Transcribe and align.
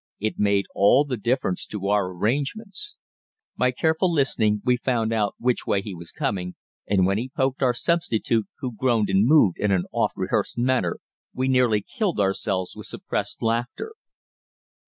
It 0.19 0.39
made 0.39 0.65
all 0.73 1.05
the 1.05 1.15
difference 1.15 1.63
to 1.67 1.87
our 1.89 2.11
arrangements. 2.11 2.97
By 3.55 3.69
careful 3.69 4.11
listening 4.11 4.63
we 4.65 4.77
found 4.77 5.13
out 5.13 5.35
which 5.37 5.67
way 5.67 5.83
he 5.83 5.93
was 5.93 6.11
coming, 6.11 6.55
and 6.87 7.05
when 7.05 7.19
he 7.19 7.29
poked 7.29 7.61
our 7.61 7.75
substitute, 7.75 8.47
who 8.61 8.75
groaned 8.75 9.09
and 9.11 9.27
moved 9.27 9.59
in 9.59 9.69
the 9.69 9.83
oft 9.91 10.17
rehearsed 10.17 10.57
manner, 10.57 10.97
we 11.35 11.47
nearly 11.47 11.83
killed 11.87 12.19
ourselves 12.19 12.75
with 12.75 12.87
suppressed 12.87 13.43
laughter. 13.43 13.93